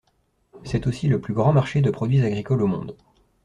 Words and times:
C'est 0.63 0.87
aussi 0.87 1.07
le 1.07 1.21
plus 1.21 1.35
grand 1.35 1.53
marché 1.53 1.81
de 1.81 1.91
produits 1.91 2.25
agricoles 2.25 2.63
au 2.63 2.65
monde. 2.65 2.95